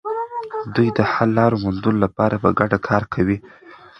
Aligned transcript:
دوی 0.75 0.87
د 0.97 0.99
حل 1.11 1.29
لارو 1.39 1.61
موندلو 1.63 2.01
لپاره 2.05 2.35
په 2.43 2.49
ګډه 2.59 2.77
کار 2.87 3.03
کوي. 3.13 3.37